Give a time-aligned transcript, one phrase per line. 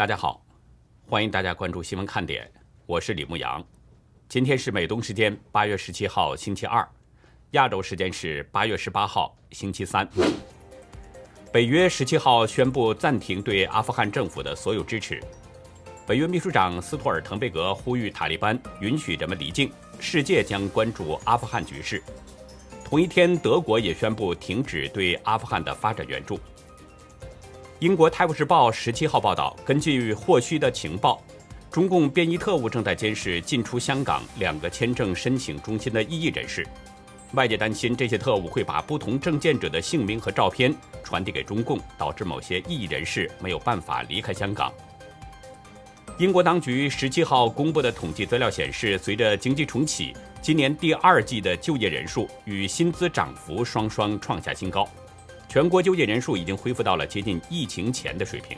[0.00, 0.42] 大家好，
[1.06, 2.50] 欢迎大家关注新闻看点，
[2.86, 3.62] 我是李牧阳。
[4.30, 6.88] 今天是美东时间八月十七号星期二，
[7.50, 10.08] 亚洲时间是八月十八号星期三。
[11.52, 15.22] 北约十七号宣布暂停对阿富汗政府的所有支持。
[16.06, 22.02] 北约秘书长斯托尔滕贝格呼吁塔利班允许人们离境，世界将关注阿富汗局势。
[22.82, 26.40] 同一天，德国也宣布停止对阿富汗的发展援助。
[27.80, 31.18] 英国《泰晤士报》十七号报道，根据获需的情报，
[31.70, 36.66] 中共便衣特务正在监视进出香港两个签证申请中心的异议人士。
[37.32, 44.70] 外界担心这些特务会把不同证件者的姓名和照片传递给中共，导致某些异议人士没有办法离开香港。
[46.18, 54.86] 英国当局十七号公布的统计资料显示，随着经济重启，今年第二季的就业人数与薪资涨幅双双创下新高。
[55.50, 58.56] 全国就业人数已经恢复到了接近疫情前的水平。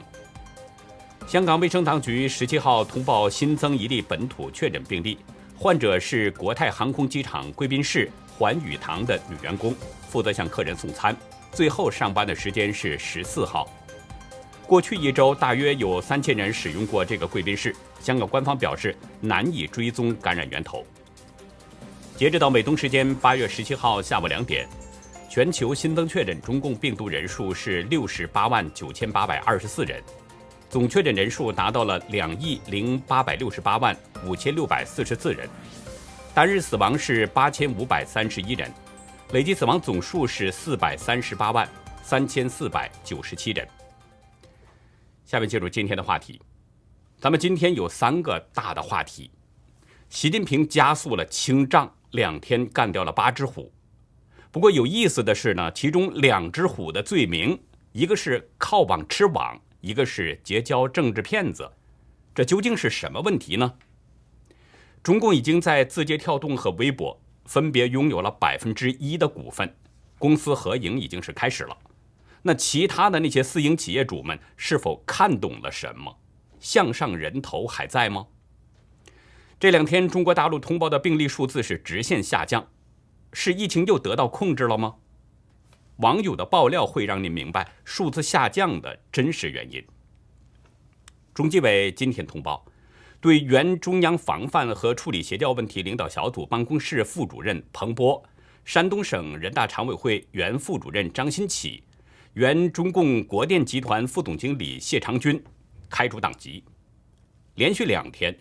[1.26, 5.16] 香港卫生当局十七号通报新增一例本土确诊病例，
[5.56, 9.74] 患者是国泰航空机场贵宾室环宇堂的女员工，
[10.10, 11.16] 负责向客人送餐，
[11.50, 13.66] 最后上班的时间是十四号。
[14.66, 17.74] 过去一周，大约有三千人使用过这个贵宾室。
[18.00, 20.84] 香港官方表示难以追踪感染源头。
[22.16, 24.68] 截止到美东时间八月十七号下午两点。
[25.32, 29.98] 全球新增确诊中共病毒人数是六十八万九千八百二十四人，
[30.68, 35.48] 总确诊人数达到了两亿零八百六十八万五千六百四十四人，
[36.34, 38.70] 单日死亡是八千五百三十一人，
[39.30, 41.66] 累计死亡总数是四百三十八万
[42.02, 43.66] 三千四百九十七人。
[45.24, 46.42] 下面进入今天的话题，
[47.18, 49.30] 咱们今天有三个大的话题：
[50.10, 53.72] 习近平加速了清账，两天干掉了八只虎。
[54.52, 57.58] 不过有意思的是呢，其中两只虎的罪名，
[57.92, 61.72] 一个是靠网吃网，一个是结交政治骗子，
[62.34, 63.72] 这究竟是什么问题呢？
[65.02, 69.74] 中共已经在字节跳动和微博分别拥有了百分之一的股份，
[70.18, 71.74] 公司合营已经是开始了。
[72.42, 76.18] 那其他的那些私营企业主们是否看懂了什么？
[76.60, 78.26] 向上人头还在吗？
[79.58, 82.68] 这两天中国大陆通报的病例数字是直线下降。
[83.32, 84.96] 是疫情又得到控制了吗？
[85.96, 89.84] 网友的爆料会让您明白数字下降的真实原因。
[91.32, 92.64] 中纪委今天通报，
[93.20, 98.22] 对原中央防范和处理协调问题领导小组办公室副主任彭波、
[98.64, 101.82] 山东省人大常委会原副主任张新起、
[102.34, 105.42] 原中共国电集团副总经理谢长军
[105.88, 106.64] 开除党籍。
[107.54, 108.36] 连续两天，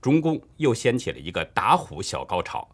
[0.00, 2.68] 中共又掀起了一个打虎小高潮。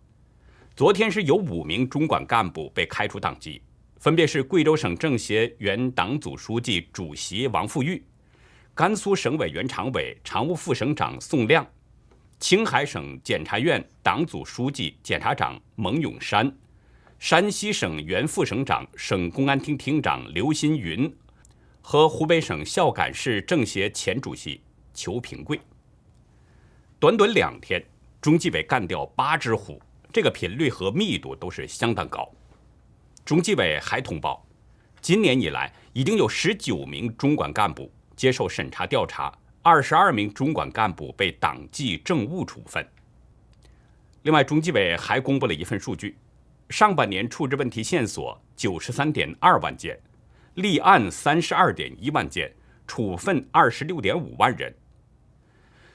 [0.76, 3.62] 昨天是有五名中管干部被开除党籍，
[4.00, 8.04] 分别是贵州省政协原党组书记、主席王富玉，
[8.74, 11.64] 甘肃省委原常委、常务副省长宋亮，
[12.40, 16.52] 青海省检察院党组书记、检察长蒙永山，
[17.20, 21.08] 山西省原副省长、省公安厅厅长刘新云，
[21.82, 24.60] 和湖北省孝感市政协前主席
[24.92, 25.60] 裘平贵。
[26.98, 27.80] 短短两天，
[28.20, 29.80] 中纪委干掉八只虎。
[30.14, 32.30] 这个频率和密度都是相当高。
[33.25, 34.47] 中纪委还通报，
[35.00, 42.88] 今年以来已经有十九名中管干部接受审查调查，二十二名中管干部被党纪政务处分。
[44.22, 46.16] 另外，中纪委还公布了一份数据：
[46.69, 49.98] 上半年处置问题线索九十三点二万件，
[50.54, 52.54] 立案三十二点一万件，
[52.86, 54.72] 处分二十六点五万人。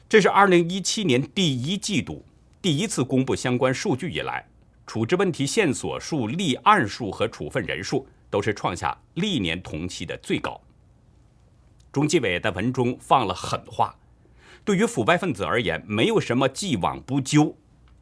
[0.10, 2.26] 这是二零一七年第一季度。
[2.62, 4.46] 第一次公布相关数据以来，
[4.86, 10.60] 处置问题线索数、立案数和处分人数都是创下历年同期的最高。
[11.90, 13.98] 中纪委在文中放了狠话，
[14.66, 17.56] 对于腐败分子而言，没有什么既往不咎，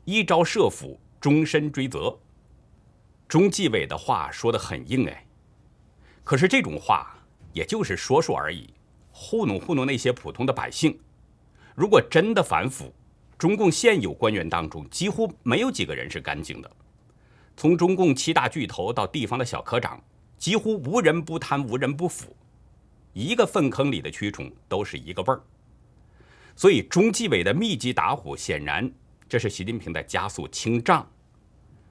[0.06, 2.18] 一朝设腐，终身追责。
[3.28, 5.28] 中纪委的话说的很硬哎，
[6.24, 7.16] 可是这种话
[7.54, 8.74] 也就是说说而已，
[9.12, 11.00] 糊弄糊弄那些普通的百姓。
[11.76, 12.92] 如果真的反腐，
[13.38, 16.72] 中共现有官员当中，几乎没有几个人是干净的。
[17.56, 20.02] 从中共七大巨头到地方的小科长，
[20.38, 22.36] 几乎无人不贪，无人不腐。
[23.14, 25.42] 一个粪坑里的蛆虫都是一个味儿。
[26.56, 28.92] 所以，中纪委的密集打虎，显然
[29.30, 31.08] 这是习近平在加速清账。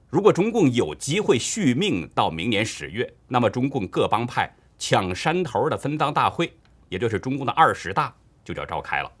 [0.09, 6.53] 如果中共有机会续命到明年十月，那么中共各帮派抢山头的分赃大会，
[6.89, 9.11] 也就是中共的二十大，就要召开了。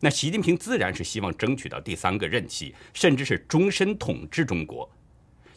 [0.00, 4.90] 那习近平自然是希望争取到第三个任期，甚至是终身统治中国，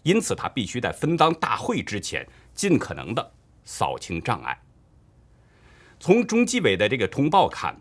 [0.03, 2.25] 因此他必须在分赃大会之前
[2.55, 3.31] 尽可能的
[3.65, 4.57] 扫清障碍。
[5.99, 7.77] 从中纪委的这个通报看，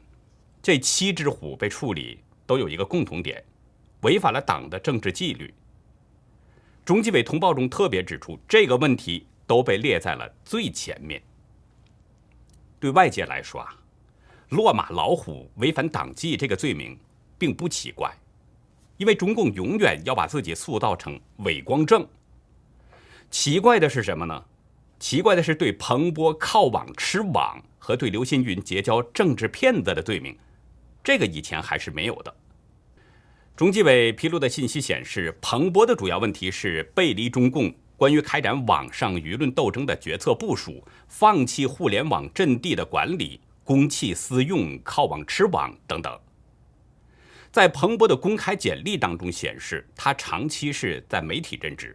[0.61, 3.43] 这七只虎被处理都有一个共同点，
[4.01, 5.55] 违反了党的政治纪律。
[6.85, 11.23] 中纪委通报中特别指出，这个问题都被列在了最前面。
[12.81, 13.77] 对外界来说啊，
[14.51, 16.99] 落马老虎违反党纪这个罪名
[17.37, 18.11] 并不奇怪，
[18.97, 22.07] 因为中共永远要把自己塑造成伪光正。
[23.31, 24.45] 奇怪的是什么呢？
[24.99, 30.37] 奇怪的是对彭波靠网吃网和对刘新云结交政治骗子的罪名，
[31.05, 32.35] 这个以前还是没有的。
[33.55, 37.73] 中纪委披露的信息显示，彭波的主要问题是背离中共。
[37.97, 46.19] 关于开展网上舆论斗争的决策部署，放弃互联网阵地的管理，公器私用、靠网吃网等等。
[47.53, 51.95] 在彭博的公开简历当中显示，他长期是在媒体任职，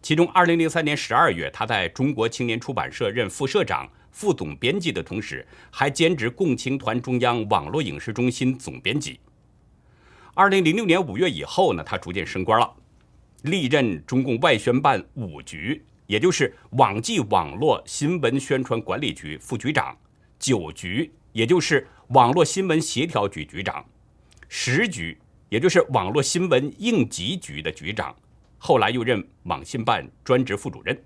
[0.00, 9.20] 其中2003年12月，他在中国青年出版社任副社长、副总编辑的同时，还兼职共青团中央网络影视中心总编辑。
[10.36, 12.74] 2006年5月以后呢，他逐渐升官了。
[13.42, 19.94] 历任中共外宣办五局，也就是网际网络新闻宣传管理局副局长；
[20.42, 23.82] 九局，也就是网络新闻协调局局长；
[24.48, 25.16] 十局，
[25.48, 28.14] 也就是网络新闻应急局的局长。
[28.58, 31.00] 后来又任网信办专职副主任。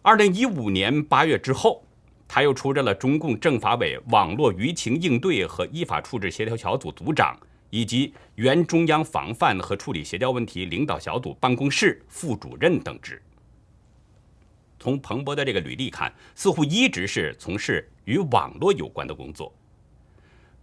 [0.00, 1.84] 二零一五年八月之后，
[2.26, 7.38] 他又出任了中共政法委网络舆情应对和依法处置协调小组组长。
[7.74, 13.22] 以及原中央防范和处理协调问题领导小组办公室副主任等职。
[14.82, 19.54] 从彭博的这个履历看，似乎一直是从事与网络有关的工作。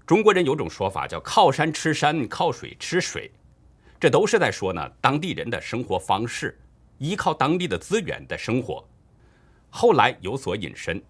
[0.05, 3.31] 中国人有种说法叫“靠山吃山，靠水吃水”，
[3.97, 6.59] 这都是在说呢当地人的生活方式，
[6.97, 8.85] 依靠当地的资源的生活。
[9.69, 11.01] 后来有所引申，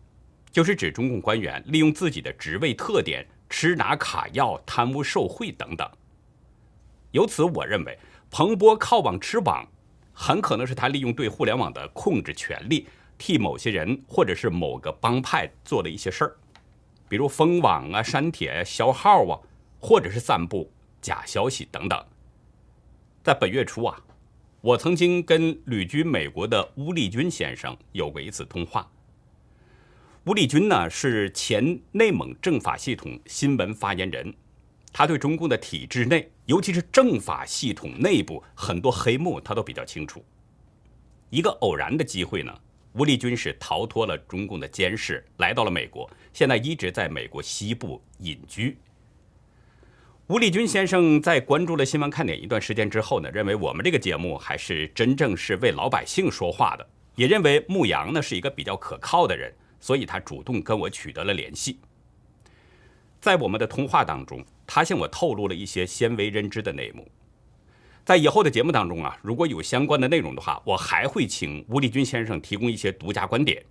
[0.52, 3.26] 就是指中共官员利用自己的职位特点。
[3.52, 5.90] 吃拿卡要、贪污受贿等等。
[7.10, 7.98] 由此，我认为
[8.30, 9.68] 彭博靠网吃网，
[10.14, 12.86] 很可能是他利用对互联网的控制权力，
[13.20, 16.36] 替某些人或者是某个帮派做了一些事儿，
[17.08, 19.38] 比如封网啊、删帖、销号啊，
[19.80, 22.04] 或者是散布假消息等等。
[23.22, 24.02] 在本月初啊，
[24.62, 28.90] 我曾经跟旅居美国的乌立军先生有过一次通话。
[30.26, 34.34] 乌立军呢是前内蒙政法系统新闻发言人，
[34.94, 40.24] 他对中共的体制内，尤其是政法系统内部很多黑幕，他都比较清楚。
[41.30, 42.54] 一个偶然的机会呢，
[42.94, 48.78] 吴立军是逃脱了中共的监视，来到了美国，现在一直在美国西部隐居。
[50.28, 59.54] 吴立军先生在关注了新闻看点一段时间之后呢，认为我们这个节目还是真正是为老百姓说话的，也认为牧羊呢是一个比较可靠的人。
[59.80, 61.80] 所以他主动跟我取得了联系，
[63.22, 67.10] 在我们的通话当中，他向我透露了一些鲜为人知的内幕。
[68.10, 73.64] 在以后的节目当中啊，如果有相关的内容的话，我还会请吴立军先生提供一些独家观点。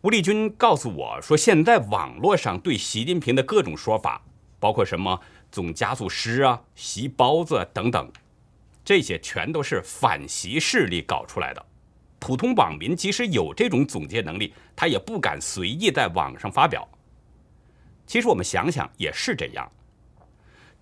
[0.00, 4.20] 吴立军告诉我说，现在网络上对习近平的各种说法，
[4.58, 5.20] 包括什么
[5.52, 8.10] 总加速师啊、习包子等等，
[8.84, 11.64] 这些全都是反习势力搞出来的。
[12.18, 16.88] 普通网民即使有这种总结能力，他也不敢随意在网上发表。
[18.08, 19.70] 其实我们想想也是这样，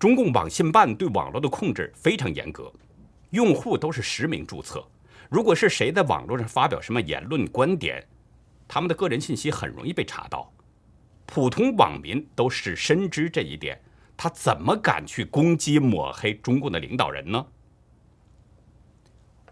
[0.01, 2.73] 中共网信办对网络的控制非常严格，
[3.29, 4.83] 用户都是实名注册。
[5.29, 8.03] 如果是谁在网络上发表什么言论观点，
[8.67, 10.51] 他们的个人信息很容易被查到。
[11.27, 13.79] 普通网民都是深知这一点，
[14.17, 17.45] 他怎么敢去攻击抹黑中共的领导人呢？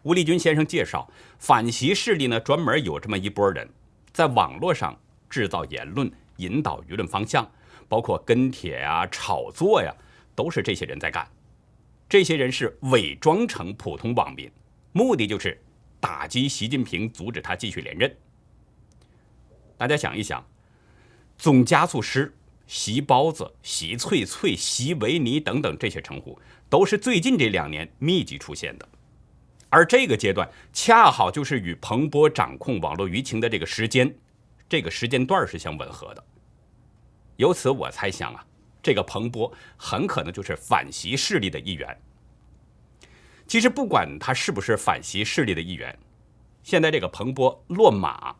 [0.01, 3.69] 吴立军先生介绍，反习势力呢专门有这么一波人，
[4.11, 7.47] 在网络上制造言论，引导舆论方向，
[7.87, 9.93] 包括跟帖啊、炒作呀，
[10.39, 11.29] 都是这些人在干。
[12.07, 14.49] 这些人是伪装成普通网民，
[14.93, 15.61] 目的就是
[15.99, 18.15] 打击习近平，阻止他继续连任。
[19.75, 20.41] 大家想一想，
[21.37, 22.33] 总加速师、
[22.67, 28.87] 习包子、习翠翠、习维尼等等这些称呼，都是最近这两年密集出现的。
[29.67, 34.15] 而这个阶段恰好就是与彭博掌控网络舆情的这个时间，
[34.69, 36.23] 这个时间段是相吻合的。
[37.35, 38.45] 由此我猜想啊，
[38.81, 41.97] 这个彭博很可能就是反习势力的一员。
[43.47, 45.97] 其实不管他是不是反习势力的一员，
[46.63, 48.35] 现在这个彭博落马，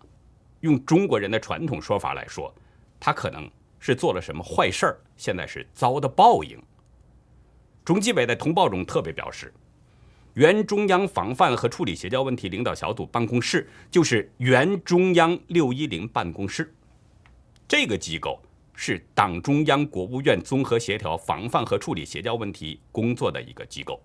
[0.60, 2.54] 用中国人的传统说法来说，
[3.00, 6.62] 他可能是做了什么坏事儿，现在是遭的报应。
[7.84, 9.54] 中纪委在通报中特别表示。
[10.36, 16.74] 原中央防范和处理邪教问题领导小组办公室就是原中央六一零办公室，
[17.68, 18.40] 这个机构
[18.82, 24.02] 是党中央、国务院综合协调、防范和处理邪教问题工作的一个机构。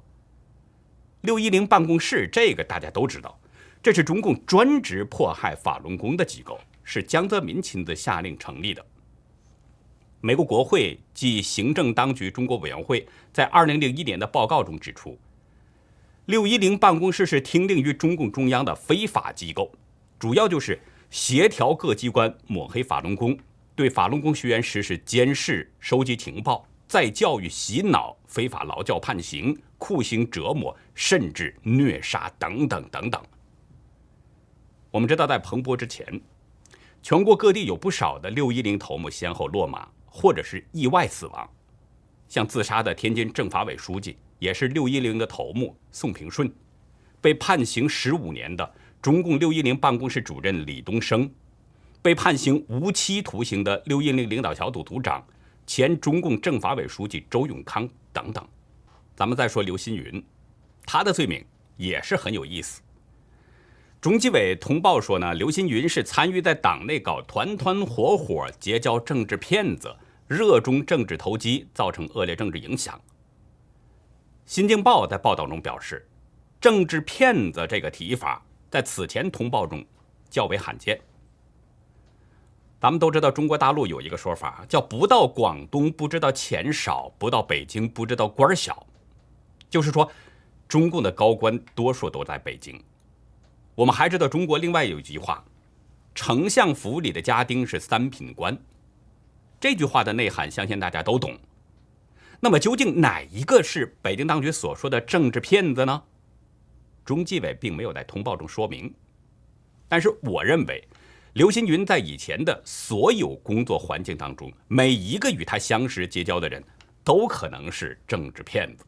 [1.20, 3.38] 六一零办公室这个大家都知道，
[3.80, 8.84] 这是中共专职迫害法轮功的机构，是江泽民亲自下令成立的。
[10.20, 15.16] 美国国会及行政当局中国委员会在二零零一年的报告中指出，
[16.26, 19.70] 六一零办公室是听令于中共中央的非法机构，
[20.18, 23.38] 主要就是协调各机关抹黑法轮功。
[23.76, 33.20] 对法轮功学员实施监视、收集情报、再教育、洗脑、非法劳教、判刑、酷刑折磨，甚至虐杀等等等等。
[34.92, 36.20] 我们知道，在彭博之前，
[37.02, 41.50] 全国各地有不少的六一零头目先后落马，或者是意外死亡。
[42.28, 46.48] 像自杀的天津政法委书记，也是六一零的头目宋平顺；
[47.20, 51.28] 被判刑十五年的中共六一零办公室主任李东生。
[52.04, 55.26] 被判刑无期徒刑的六一零领导小组组长、
[55.66, 58.46] 前中共政法委书记周永康等等，
[59.16, 60.22] 咱们再说刘新云，
[60.84, 61.42] 他的罪名
[61.78, 62.82] 也是很有意思。
[64.02, 69.96] 中纪委通报说呢，刘新云是参与在党内搞团团伙伙、结交政治骗子，
[70.28, 73.00] 热衷政治投机，造成恶劣政治影响。
[74.44, 76.06] 新京报在报道中表示，
[76.60, 79.82] 政治骗子这个提法在此前通报中
[80.28, 81.00] 较为罕见。
[82.84, 88.86] 咱们都知道，中国大陆有一个说法，叫“不到广东不知道钱少，不到北京不知道官小”，
[89.70, 90.12] 就是说，
[90.68, 92.78] 中共的高官多数都在北京。
[93.74, 95.42] 我们还知道，中国另外有一句话
[96.14, 98.54] ，“丞相府里的家丁是三品官”，
[99.58, 101.34] 这句话的内涵相信大家都懂。
[102.38, 106.02] 那么，究竟哪一个是北京当局所说的政治骗子呢？
[107.02, 108.94] 中纪委并没有在通报中说明，
[109.88, 110.86] 但是我认为。
[111.34, 116.62] 刘新云在以前的所有工作环境当中，每一个与他相识结交的人，
[117.02, 118.84] 都可能是政治骗子。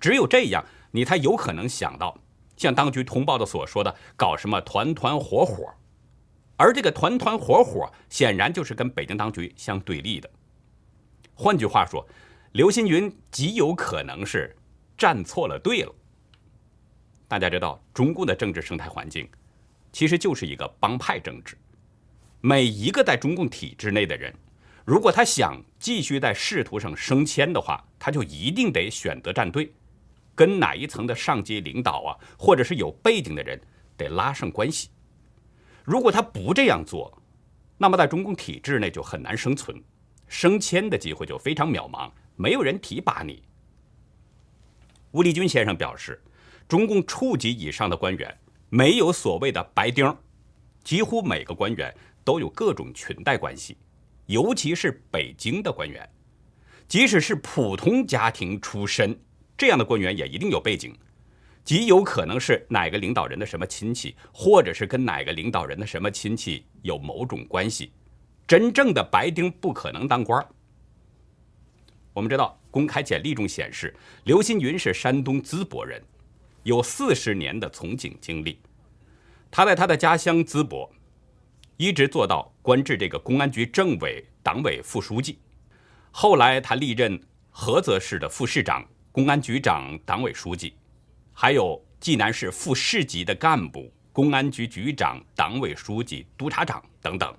[0.00, 2.18] 只有这样，你才有可能想到
[2.56, 5.70] 像当局通报的所说的搞什么团团伙伙，
[6.56, 10.30] 而这个团团伙伙显然就是跟北京当局相对立的。
[11.34, 12.08] 换句话说，
[12.52, 14.56] 刘新云极有可能是
[14.96, 15.94] 站错了队了。
[17.28, 19.28] 大家知道，中共的政治生态环境。
[19.94, 21.56] 其实就是一个帮派政治。
[22.40, 24.34] 每一个在中共体制内的人，
[24.84, 29.72] 如果他想继续在仕途上升迁的话，他就一定得选择站队，
[30.34, 33.58] 跟哪一层的上级领导啊，或者是有背景的人
[33.96, 34.90] 得拉上关系。
[35.84, 37.16] 如果他不这样做，
[37.78, 39.80] 那么在中共体制内就很难生存，
[40.26, 43.44] 升迁的机会就非常渺茫，没有人提拔你。
[45.12, 46.20] 吴立军先生表示，
[46.66, 48.36] 中共处级以上的官员。
[48.74, 50.12] 没有所谓的白丁，
[50.82, 53.76] 几乎每个官员都有各种裙带关系，
[54.26, 56.10] 尤其是北京的官员，
[56.88, 59.16] 即使是普通家庭出身，
[59.56, 60.92] 这样的官员也一定有背景，
[61.62, 67.92] 极有可能是哪个领导人的什么亲戚，或者是跟哪个领导人的什么亲戚有某种关系。
[68.44, 70.44] 真正的白丁不可能当官。
[72.12, 76.02] 我们知道，公开简历中显示，刘新云是山东淄博人。
[76.64, 78.58] 有四十年的从警经历，
[79.50, 80.90] 他在他的家乡淄博，
[81.76, 85.38] 一直做到官至这个公安局政委、党委副书记。
[86.10, 87.20] 后来他历任
[87.52, 90.74] 菏泽市的副市长、公安局长、党委书记，
[91.34, 97.36] 还有济南市副市级的干部、公安局局长、党委书记、督察长等等。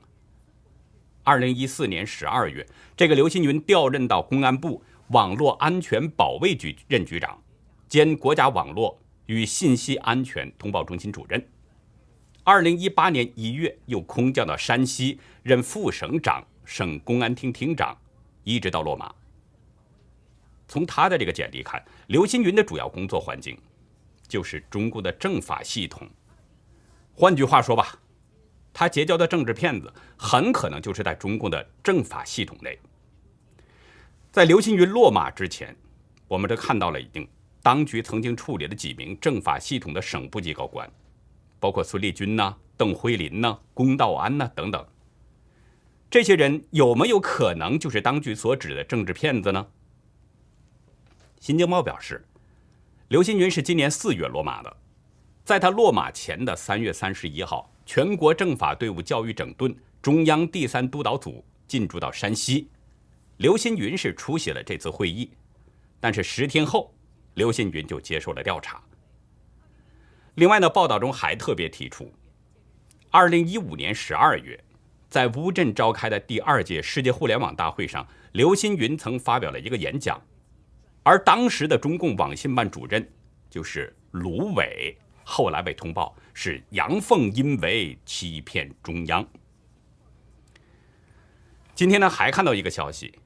[1.24, 2.64] 二零一四年十二月，
[2.96, 7.42] 这个刘新云调任到公安部网络安全保卫局任局长，
[7.90, 9.02] 兼国家网络。
[9.26, 11.44] 与信息安全通报中心主任。
[12.44, 17.98] 二零一八年一月，又空降到山西任副省长、省公安厅厅长，
[18.44, 19.14] 一直到落马。
[20.68, 23.58] 从他的这个简历看，刘新云的主要工作环境
[24.28, 26.08] 就是中共的政法系统。
[27.16, 28.00] 换句话说吧，
[28.74, 32.78] 他结交的政治骗子很可能就是在中共的政法系统内。
[34.32, 35.76] 在刘新云落马之前，
[36.28, 37.28] 我们这看到了已经。
[37.66, 40.88] 当局曾经处理了几名政法系统的省部级高官，
[41.60, 44.86] 包括孙立军呐、邓辉林呐、龚道安呐等等。
[46.08, 49.66] 这些人有没有可能就是当局所指的政治骗子呢？
[51.40, 52.24] 新京报表示，
[53.08, 54.78] 刘新云是今年四月落马的，
[55.44, 62.70] 在他落马前的三月三十一号，全国政法队伍教育整顿中央第三督导组进驻到山西，
[63.38, 65.32] 刘新云是出席了这次会议，
[66.00, 66.92] 但是十天后。
[67.36, 68.82] 刘新云就接受了调查。
[70.36, 72.12] 另外呢，报道中还特别提出，
[73.10, 74.62] 二零一五年十二月，
[75.10, 80.22] 在乌镇召开的第二届世界互联网大会上，刘新云曾发表了一个演讲，
[81.04, 83.08] 而当时的中共网信办主任
[83.50, 89.26] 就是卢伟，后来被通报是阳奉阴违，欺骗中央。
[91.74, 93.18] 今天呢，还看到一个消息，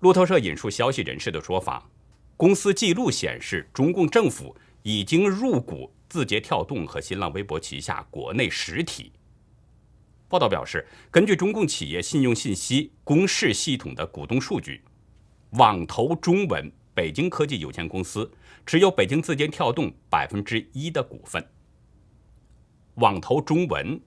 [0.00, 1.88] 路透社引述消息人士的说法，
[2.36, 9.12] 公司记录显示，中共政府已经入股字节跳动和新浪微博旗下国内实体。
[10.28, 14.82] 报道表示，根据中共企业信用信息公示系统的股东数据，
[15.52, 18.30] 网投中文北京科技有限公司
[18.66, 21.42] 持有北京字节跳动百分之一的股份。
[22.96, 23.98] 网投中文，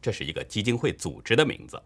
[0.00, 1.82] 这是一个基金会组织的名字，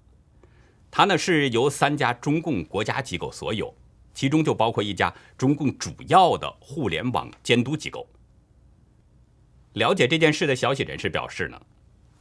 [0.90, 3.74] 它呢是由三家中共国家机构所有，
[4.16, 8.08] 其中就包括一家中共主要的互联网监督机构。
[9.74, 11.60] 了解这件事的消息人士表示呢，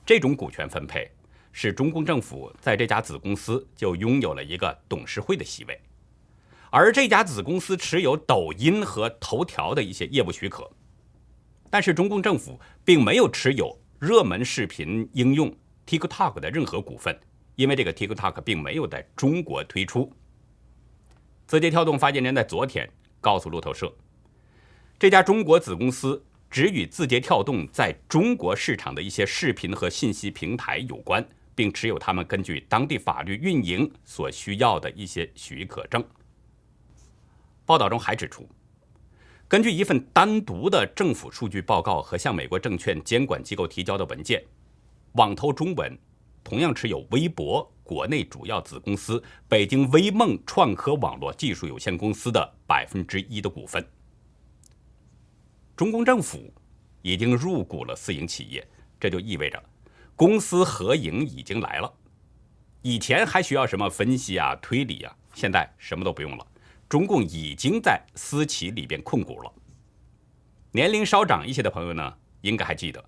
[0.06, 1.10] 这种股权分配。
[1.58, 5.82] 是中共政府在这家子公司就拥有了一个董事会的席位，
[6.70, 10.70] 而这家子公司持有抖音和头条的一些业务许可，
[11.70, 15.50] 但是中共政府并没有持有热门视频应用
[15.88, 17.18] TikTok 的任何股份，
[17.56, 20.12] 因为这个 TikTok 并没有在中国推出。
[21.48, 22.90] 字节跳动发言人在昨天
[23.22, 23.94] 告诉路透社，
[24.98, 31.26] 这家中国子公司只与字节跳动在中国市场的一些视频和信息平台有关。
[31.56, 36.04] 并持有他们根据当地法律运营所需要的一些许可证。
[37.66, 38.46] 报道中还指出，
[39.48, 44.44] 根据一份单独的政府数据报告和向美国证券监管机构提交的文件，
[45.14, 45.98] 网投中文
[46.44, 53.88] 同样持有微博国内主要子公司北京微梦创科网络技术有限公司的百分之一的股份。
[55.78, 56.52] 中共政府
[57.04, 58.68] 已经入股了私营企业，
[59.00, 59.64] 这就意味着。
[60.16, 61.94] 公私合营已经来了，
[62.82, 66.48] 以前还需要什么分析啊、推理啊，现在什么都不用了。
[66.90, 69.54] 中共已经在私企里边控股了。
[70.72, 73.04] 年龄稍长一些的朋友呢，应该还记得，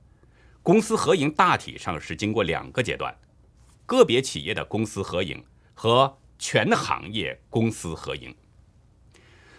[0.61, 3.17] 公私合营大体上是经过两个阶段：
[3.87, 8.35] 个别企业的公私合营和全行业公私合营。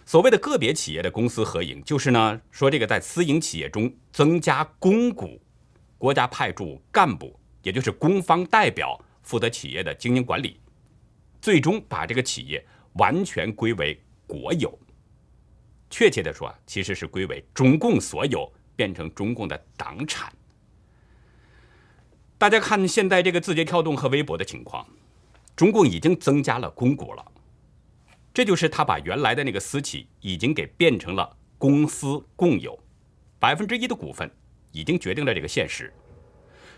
[0.05, 5.41] 所谓的个别企业的公私合营，就是呢说这个在私营企业中增加公股，
[5.97, 7.37] 国家派驻干部。
[7.61, 10.61] 也就是公方代表负责企业的经营管理，
[11.41, 14.79] 最终把这个企业完全归为国有。
[15.89, 20.31] 确切的说，其实是归为中共所有，变成中共的党产。
[22.39, 24.87] 大家看现在这个字节跳动和微博的情况，
[25.57, 27.25] 中共已经增加了公股了，
[28.33, 32.79] 这就是他把原来的那个私企已经给变成了公私共有，
[33.39, 34.31] 百分之一的股份
[34.71, 35.93] 已经决定了这个现实。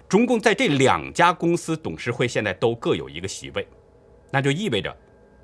[0.09, 3.67] 中共在这两家公司董事会现在都各有一个席位，
[4.31, 4.97] 那就意味着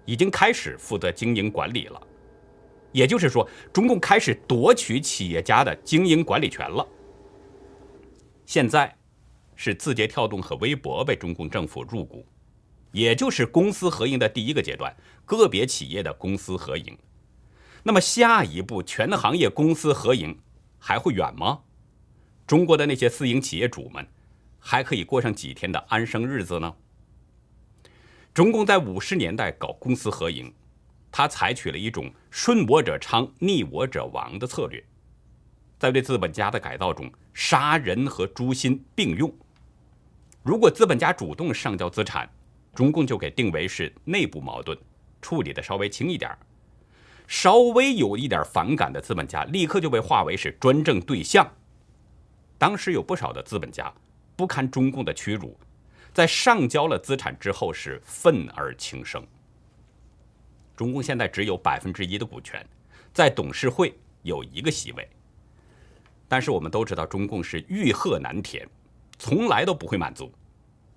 [0.06, 2.02] 已经开始负责经营管理了。
[2.92, 6.84] 也就是说，中共开始夺取企业家的经营管理权了。
[8.48, 8.97] 现在
[9.58, 12.26] 是字节跳动和微博被中共政府入股，
[12.94, 16.98] 也就是公私合营的第一个阶段，个别企业的公私合营。
[17.84, 20.40] 那么下一步全行业公私合营
[20.80, 21.60] 还会远吗？
[22.46, 24.08] 中国的那些私营企业主们。
[24.60, 26.76] 还可以过上几天的安生日子呢？
[28.34, 30.54] 中共在五十年代搞公私合营，
[31.10, 34.84] 他采取了一种顺我者昌、逆我者亡的策略，
[35.80, 39.34] 在对资本家的改造中，杀人和诛心并用。
[40.48, 42.26] 如果资本家主动上交资产，
[42.74, 44.78] 中共就给定为是内部矛盾，
[45.22, 46.40] 处理的稍微轻一点儿
[47.28, 51.46] 稍微有一点反感的资本家，立刻就被划为是专政对象。
[52.58, 53.94] 当时有不少的资本家。
[54.38, 55.58] 不堪中共的屈辱，
[56.14, 59.26] 在上交了资产之后是愤而轻生。
[60.78, 62.64] 中共现在只有百分之一的股权，
[63.12, 65.10] 在董事会有一个席位。
[66.28, 68.66] 但是我们都知道，中共是欲壑难填，
[69.18, 70.32] 从来都不会满足，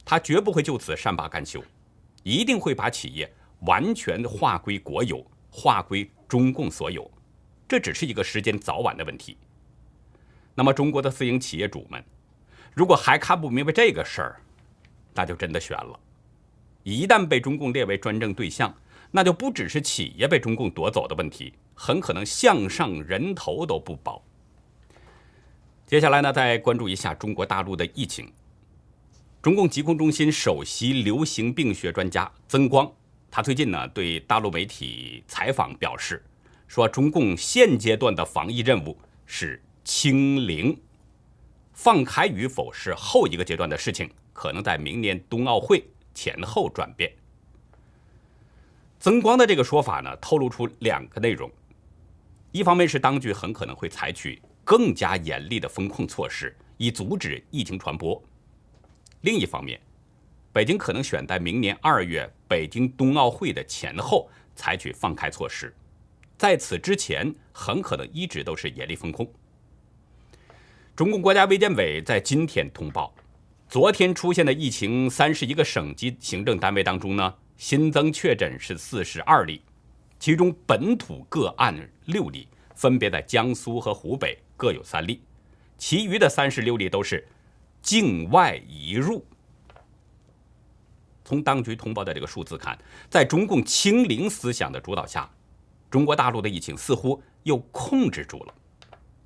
[0.04, 1.62] 他绝不会就此善罢甘休，
[2.22, 7.11] 一定会把企业完全划归国有，划归中共所有。
[7.68, 9.37] 这只是一个时间早晚的问题。
[10.54, 12.04] 那么，中国的私营企业主们。
[12.74, 14.40] 如果还看不明白这个事儿，
[15.14, 15.98] 那就真的悬了。
[16.83, 18.74] 一旦被中共列为专政对象，
[19.11, 24.22] 那就不只是企业被中共夺走的问题，很可能项上人头都不保。
[25.90, 28.33] 接下来呢，再关注一下中国大陆的疫情。
[29.42, 32.88] 中共疾控中心首席流行病学专家曾光，
[33.29, 36.24] 他最近呢对大陆媒体采访表示，
[36.68, 40.81] 说中共现阶段的防疫任务是清零。
[41.72, 47.12] 放开与否是后一个阶段的事情，可能在明年冬奥会前后转变。
[49.00, 51.50] 曾光的这个说法呢，透露出两个内容：
[52.53, 58.22] 一方面是当局很可能会采取更加严厉的风控措施，以阻止疫情传播；
[59.22, 59.80] 另一方面，
[60.52, 65.74] 北京可能选在明年二月北京冬奥会的前后采取放开措施，
[66.38, 69.28] 在此之前很可能一直都是严厉风控。
[70.94, 73.12] 中共国家卫健委在今天通报，
[73.68, 77.35] 昨天出现的疫情，三十一个省级行政单位当中呢。
[77.56, 79.62] 新增确诊是四十二例，
[80.20, 85.22] 其中本土个案六例，分别在江苏和湖北各有三例，
[85.78, 87.26] 其余的三十六例都是
[87.80, 89.24] 境外移入。
[91.24, 95.30] 从当局通报的这个数字看，在中共清零思想的主导下，
[95.90, 98.54] 中国大陆的疫情似乎又控制住了，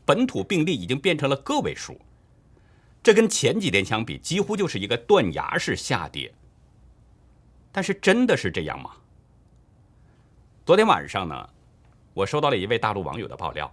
[0.05, 2.01] 本土病例已经变成了个位数，
[3.03, 6.33] 这跟前几天相比，几乎就是一个断崖式下跌。
[7.73, 8.93] 但是真的是这样吗？
[10.65, 11.49] 昨天晚上呢，
[12.13, 13.73] 我收到了一位大陆网友的爆料，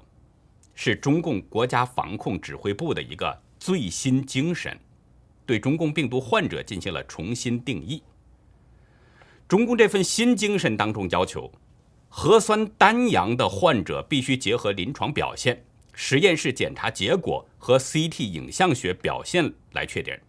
[0.84, 4.76] 是中共国家防控指挥部的一个最新精神，
[5.46, 8.02] 对中共病毒患者进行了重新定义。
[9.48, 11.52] 中共这份新精神当中要求，
[12.10, 15.63] 核酸单阳的患者必须结合临床表现、
[15.94, 20.20] 实验室检查结果和 CT 影像学表现来确诊，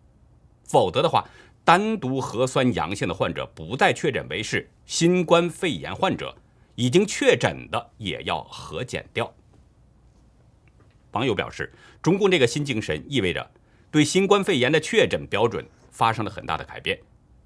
[0.65, 1.27] 否则的话。
[1.65, 6.37] 单独核酸阳性的患者不再确诊为是新冠肺炎患者，
[6.75, 9.33] 已经确诊的也要核减掉。
[11.13, 11.73] 网友表示，
[12.03, 13.51] 中共这个新精神意味着
[13.91, 16.99] 对新冠肺炎的确诊标准发生了很大的改变，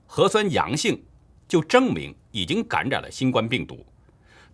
[0.07, 1.03] 核酸阳性
[1.49, 3.85] 就证明已经感染了新冠病毒，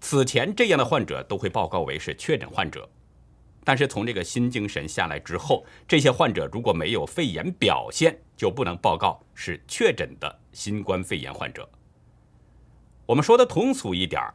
[0.00, 2.88] 此前这样的患者都会报告为是确诊患者。
[3.64, 11.68] 但是从这个新精神下来之后，这些患者如果没有肺炎表现，就不能报告是确诊的新冠肺炎患者。
[13.06, 14.34] 我们说的通俗一点儿，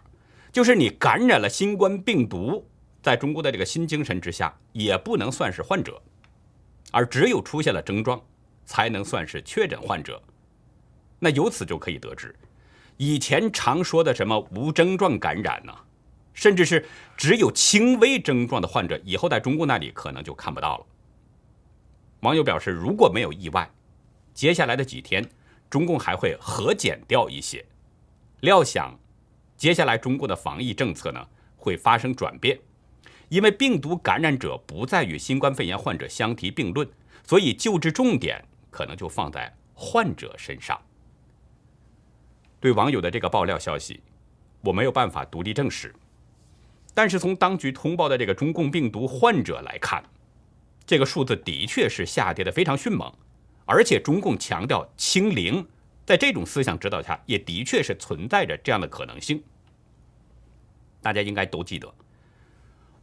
[0.51, 2.65] 就是你感染了新冠病毒，
[3.07, 5.97] 在中国的这个新精神之下，也不能算是患者，
[6.91, 8.21] 而只有出现了症状，
[8.65, 10.21] 才能算是确诊患者。
[11.17, 12.35] 那由此就可以得知，
[12.97, 15.73] 以前常说的什么无症状感染呢？
[16.33, 20.85] 甚至是只有轻微症状的患者，以后在中国那里可能就看不到了。
[22.19, 23.71] 网友表示，如果没有意外，
[24.33, 25.25] 接下来的几天，
[25.69, 27.65] 中共还会核减掉一些。
[28.41, 28.99] 料想，
[29.55, 32.59] 接下来中国的防疫政策呢会发生转变，
[33.29, 36.87] 因为病毒感染者不再与新冠肺炎患者相提并论，
[37.25, 40.79] 所以救治重点可能就放在患者身上。
[42.59, 44.01] 对网友的这个爆料消息，
[44.61, 45.93] 我没有办法独立证实。
[46.93, 50.03] 但是从当局通报的这个中共病毒患者来看，
[50.85, 53.13] 这个数字的确是下跌的非常迅猛，
[53.65, 55.67] 而且中共强调清零，
[56.05, 59.43] 在这种思想指导下，也的确是存在着这样的可能性。
[60.99, 61.93] 大家应该都记得，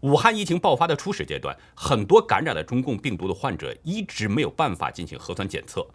[0.05, 5.87] 武汉疫情爆发的初始阶段，很多感染了中共病毒的患者一直没有办法进行核酸检测，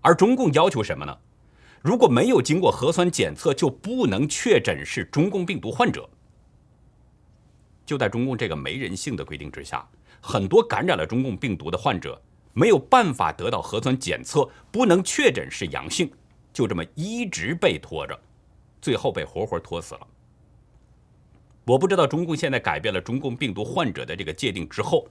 [0.00, 1.16] 而中共要求什么呢？
[1.80, 6.10] 如果没有经过核酸检测，就不能确诊是中共病毒患者。
[7.86, 9.88] 就在中共这个没人性的规定之下，
[10.20, 12.20] 很多感染了中共病毒的患者
[12.54, 16.10] 没有办法得到核酸检测，不能确诊是阳性，
[16.52, 18.20] 就这么一直被拖着，
[18.82, 20.06] 最后被活活拖死了。
[21.64, 25.08] 我不知道中共现在改变了中共病毒患者的这个界定之后，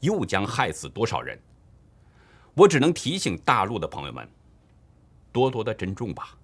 [0.00, 1.38] 又将害死多少人。
[2.54, 4.28] 我只能提醒大陆的朋友们，
[5.32, 6.36] 多多的珍重吧。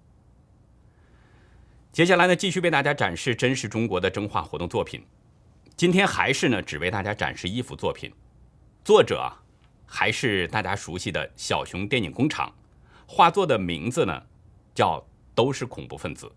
[1.91, 5.05] 接下来呢，继续为大家展示真实中国的征画活动作品。
[5.75, 8.11] 今天还是呢，只为大家展示一幅作品，
[8.83, 9.31] 作者
[9.85, 12.53] 还是大家熟悉的小熊电影工厂，
[13.05, 14.23] 画作的名字呢
[14.73, 16.31] 叫“都是恐怖分子”。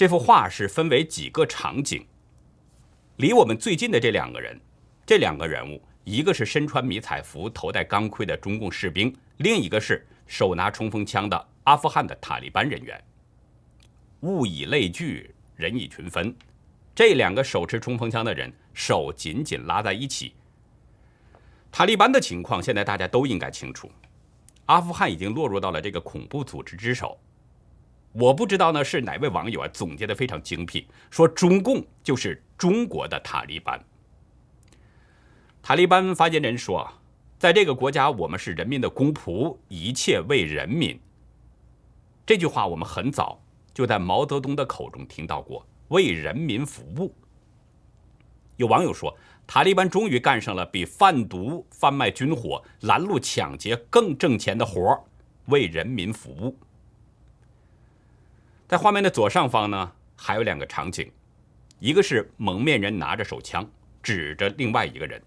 [0.00, 2.02] 这幅画是分为几个场景，
[3.16, 4.58] 离我们最近的这两个人，
[5.04, 12.98] 这两个人物，一个是身穿迷彩服、头戴钢盔的中共士兵，另一个是手拿冲锋枪的阿富汗的塔利班人员。
[14.20, 16.34] 物以类聚，人以群分。
[16.94, 20.32] 这两个手持冲锋枪的人手紧紧拉在一起。
[21.70, 23.92] 塔利班的情况现在大家都应该清楚，
[24.64, 27.20] 阿富汗已经落入到了这个恐怖组织之手。
[28.12, 33.80] 我不知道呢是哪位网友啊总结的非常精辟，说中共就是中国的塔利班。
[35.62, 36.92] 塔利班发言人说，
[37.38, 40.98] 在这个国家我们是人民的公仆，一切为人民。
[42.26, 43.40] 这句话我们很早
[43.72, 45.66] 就在毛泽东的口中听到过。
[45.88, 47.12] 为人民服务。
[48.56, 55.02] 有网友说，塔利班终于干上了比贩毒、贩卖军火、拦路抢劫更挣钱的活儿——
[55.46, 56.56] 为人民服务。
[58.70, 61.10] 在画面的左上方呢，还有两个场景，
[61.80, 63.68] 一个是蒙面人拿着手枪
[64.00, 65.20] 指着另外一个人，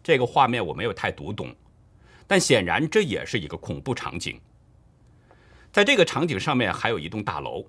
[0.00, 1.52] 这个画面我没有太读懂，
[2.24, 4.40] 但显然这也是一个恐怖场景。
[5.72, 7.66] 在这个场景上面还有一栋大楼，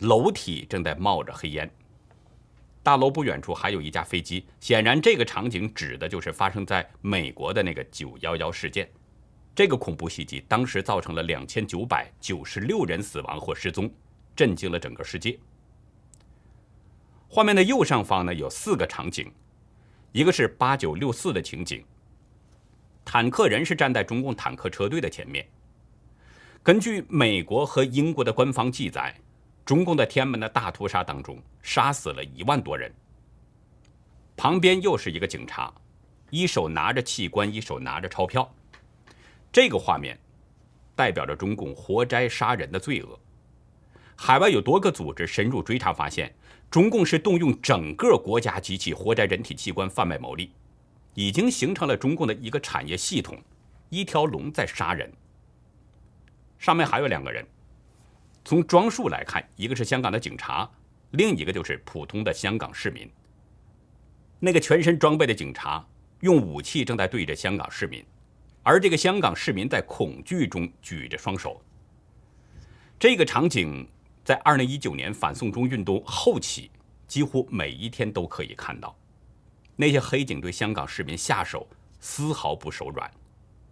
[0.00, 1.70] 楼体正在冒着黑烟。
[2.82, 8.86] 大楼不远处还有一架飞机，显然这个场景指的就是发生在美国的那个九幺幺事件。
[9.54, 13.90] 这个恐怖袭击当时造成了两千九百九十六人死亡或失踪，
[14.38, 15.36] 震惊了整个世界。
[17.28, 19.28] 画面的右上方呢有四个场景，
[20.12, 21.84] 一个是八九六四的情景，
[23.04, 25.44] 坦克人是站在中共坦克车队的前面。
[26.62, 29.12] 根据美国和英国的官方记载，
[29.64, 32.94] 中共在天安门的大屠杀当中杀死了一万多人。
[34.36, 35.74] 旁边又是一个警察，
[36.30, 38.48] 一手拿着器官，一手拿着钞票。
[39.50, 40.16] 这个画面
[40.94, 43.18] 代表着中共活摘杀人的罪恶。
[44.20, 46.34] 海外有多个组织深入追查，发现
[46.68, 50.50] 中共是动用整个国家机器活摘人体器官贩卖牟利，
[51.14, 53.40] 已经形成了中共的一个产业系统，
[53.90, 55.10] 一条龙在杀人。
[56.58, 57.46] 上面还有两个人，
[58.44, 60.68] 从装束来看，一个是香港的警察，
[61.12, 63.08] 另一个就是普通的香港市民。
[64.40, 65.86] 那个全身装备的警察
[66.20, 68.04] 用武器正在对着香港市民。
[68.64, 71.62] 而这个香港市民在恐惧中举着双手。
[72.98, 73.88] 这个场景
[74.28, 76.70] 在二零一九年反送中运动后期，
[77.06, 78.94] 几乎每一天都可以看到。
[79.74, 81.66] 那些黑警对香港市民下手
[81.98, 83.10] 丝毫不手软，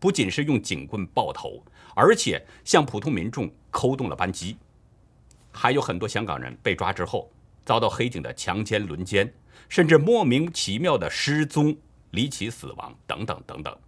[0.01, 1.63] 不仅是用警棍爆头，
[1.95, 4.57] 而且向普通民众扣动了扳机。
[5.53, 7.31] 还有很多香港人被抓之后，
[7.63, 9.31] 遭到黑警的强奸、轮奸，
[9.69, 11.77] 甚至莫名其妙的失踪、
[12.13, 13.79] 离奇死亡等等等等。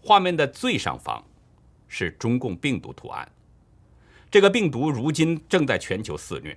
[0.00, 1.20] 画面的最上方
[1.88, 3.28] 是中共病毒图案。
[4.30, 6.56] 这个病毒如今正在全球肆虐。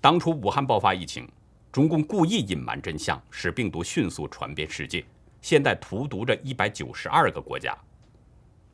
[0.00, 1.28] 当初武汉爆发疫情，
[1.70, 5.04] 中共故意隐瞒真相，使病毒迅速传遍世界。
[5.42, 7.76] 现在荼毒着一百九十二个国家，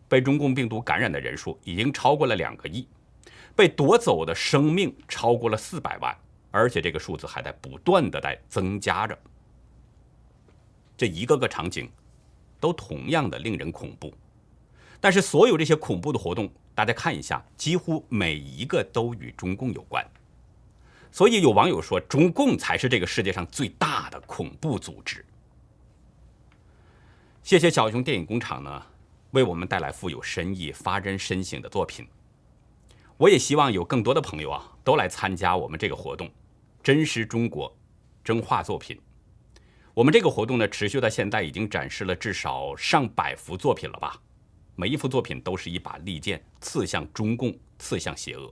[0.09, 2.87] 被中共病毒感染的人数已经超过了两个亿，
[3.57, 6.17] 被夺走的生命超过了四百万，
[6.53, 9.19] 而且这个数字还在不断的在增加着。
[10.97, 11.91] 这一个个场景。
[12.61, 14.13] 都同样的令人恐怖，
[15.01, 16.47] 但是所有这些恐怖的活动，
[16.81, 20.03] 大家看一下，几乎每一个都与中共有关。
[21.13, 25.23] 所以有网友说，中共才是这个世界上最大的恐怖组织。
[27.43, 28.83] 谢谢小熊电影工厂呢，
[29.33, 32.09] 为我们带来富有深意、发人深省的作品。
[33.19, 36.31] 我也希望有更多的朋友啊，都来参加我们这个活动，
[36.83, 37.77] 真实中国，
[38.25, 38.99] 真画作品。
[39.93, 44.19] 我们这个活动呢，持续到现在已经展示了至少上百幅作品了吧？
[44.81, 48.51] 每一幅作品都是一把利剑，刺向中共，刺向邪恶。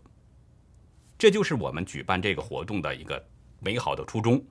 [1.17, 3.27] 这就是我们举办这个活动的一个
[3.61, 4.45] 美好的初衷。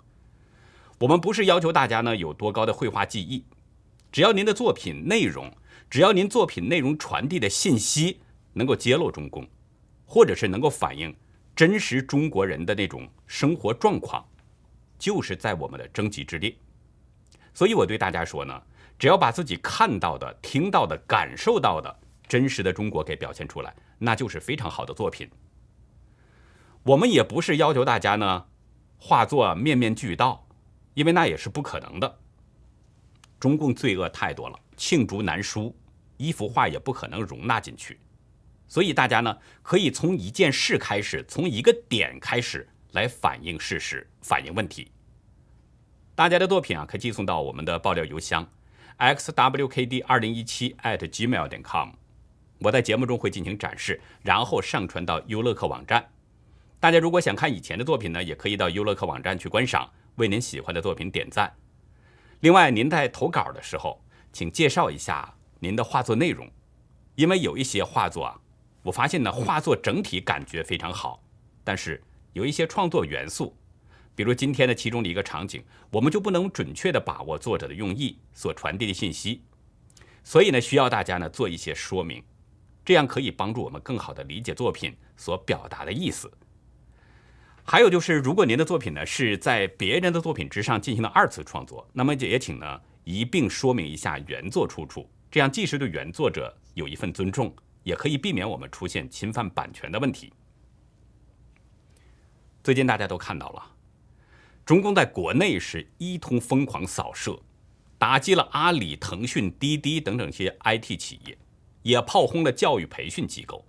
[0.98, 3.46] 我们不是要求大家呢有多高的绘画技艺，
[4.12, 5.56] 只要您的作品内容，
[5.88, 8.22] 只要您作品内容传递的信息
[8.54, 9.48] 能够揭露中共，
[10.04, 11.16] 或者是能够反映
[11.56, 14.28] 真实中国人的那种生活状况，
[14.98, 16.58] 就是在我们的征集之列。
[17.54, 18.60] 所以，我对大家说呢，
[18.98, 25.30] 只要把自己看到的、听到的、感受到的真实的中国给表现出来，那就是非常好的作品。
[26.84, 28.46] 我们也不是要求大家呢，
[28.98, 30.48] 画作面面俱到，
[30.94, 32.20] 因为那也是不可能的。
[33.40, 35.76] 中共罪恶太多了，罄竹难书，
[36.18, 38.00] 一幅画也不可能容纳进去。
[38.68, 44.92] 所以，大家呢，可以从一件事开始，从一个点开始来反映事实，反映问题。
[46.16, 48.46] 大家的作品啊，可以寄送到我们的爆料邮箱
[48.98, 51.92] ：xwkd 二零一七 @gmail 点 com。
[52.60, 56.10] 我在节目中会进行展示，然后上传到优乐客网站。
[56.80, 61.56] 大家如果想看以前的作品呢，也可以到优乐客网站去观赏，为您喜欢的作品点赞。
[62.40, 66.50] 另外，您在投稿的时候，请介绍一下您的画作内容，
[67.16, 68.40] 因为有一些画作啊，
[68.84, 71.24] 我发现呢，画作整体感觉非常好，
[71.64, 73.56] 但是有一些创作元素。
[74.18, 79.44] 比如今天的其中的一个场景，我们就不能准确的把握作者的用意所传递的信息，
[80.24, 82.24] 所以呢，需要大家呢做一些说明，
[82.84, 86.32] 这样可以帮助我们更好的理解作品所表达的意思。
[87.64, 100.34] 还有就是，如果您的作品呢是在别人的作品之上进行了二次创作，那么也请呢一并说明一下原作出处，这样既是对原作者有一份尊重，也可以避免我们出现侵犯版权的问题。
[102.64, 103.77] 最近大家都看到了。
[104.68, 107.40] 中共在国内是一通疯狂扫射，
[107.98, 111.38] 打击了阿里、腾讯、滴滴等等些 IT 企业，
[111.84, 113.66] 也炮轰了教育培训机构。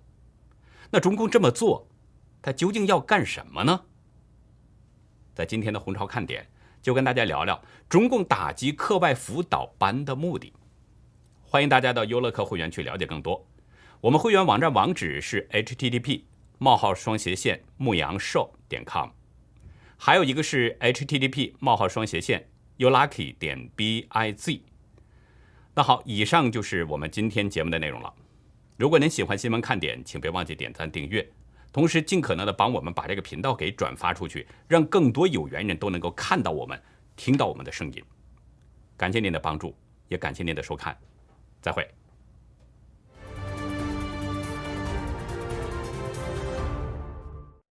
[0.90, 1.86] 那中共这么做，
[2.42, 3.82] 他究竟要干什么呢？
[5.36, 6.44] 在今天的红潮看点，
[6.82, 10.52] 就跟大家聊聊中共打击课外辅导班的目的。
[11.44, 13.46] 欢迎大家到优乐客会员去了解更多。
[14.00, 16.22] 我们会员网站网址是 http:
[16.58, 19.10] 冒号双斜线牧羊兽点 com，
[20.00, 24.60] 还有一个是 http: 冒号双斜线 youlucky 点 biz。
[25.74, 28.14] 那好，以上就是我们今天节目的内容了。
[28.76, 31.28] 如果您喜欢新闻看点，请别忘记点赞订阅，
[31.72, 36.80] 同时尽可能的帮我们把这个频道给转发出去，让更多有缘人都能够看到我们、
[37.16, 38.02] 听到我们的声音。
[38.96, 40.96] 感谢您的帮助，也感谢您的收看。
[41.60, 41.88] 再会。